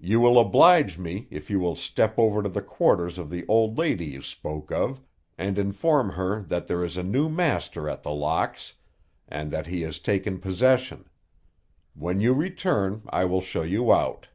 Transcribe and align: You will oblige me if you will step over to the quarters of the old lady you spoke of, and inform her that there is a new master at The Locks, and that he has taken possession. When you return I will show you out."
You 0.00 0.18
will 0.18 0.40
oblige 0.40 0.98
me 0.98 1.28
if 1.30 1.50
you 1.50 1.60
will 1.60 1.76
step 1.76 2.18
over 2.18 2.42
to 2.42 2.48
the 2.48 2.60
quarters 2.60 3.16
of 3.16 3.30
the 3.30 3.46
old 3.46 3.78
lady 3.78 4.06
you 4.06 4.22
spoke 4.22 4.72
of, 4.72 5.00
and 5.38 5.56
inform 5.56 6.10
her 6.10 6.42
that 6.42 6.66
there 6.66 6.84
is 6.84 6.96
a 6.96 7.04
new 7.04 7.28
master 7.28 7.88
at 7.88 8.02
The 8.02 8.10
Locks, 8.10 8.74
and 9.28 9.52
that 9.52 9.68
he 9.68 9.82
has 9.82 10.00
taken 10.00 10.40
possession. 10.40 11.08
When 11.94 12.20
you 12.20 12.34
return 12.34 13.02
I 13.10 13.24
will 13.24 13.40
show 13.40 13.62
you 13.62 13.92
out." 13.92 14.26